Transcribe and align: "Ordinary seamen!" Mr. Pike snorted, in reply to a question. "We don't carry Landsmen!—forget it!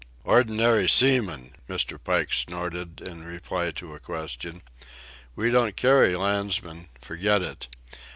"Ordinary 0.25 0.89
seamen!" 0.89 1.53
Mr. 1.69 2.03
Pike 2.03 2.33
snorted, 2.33 3.01
in 3.01 3.23
reply 3.23 3.69
to 3.69 3.93
a 3.93 3.99
question. 3.99 4.63
"We 5.35 5.51
don't 5.51 5.75
carry 5.75 6.15
Landsmen!—forget 6.15 7.43
it! 7.43 7.67